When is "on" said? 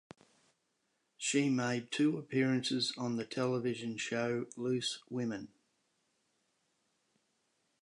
2.97-3.17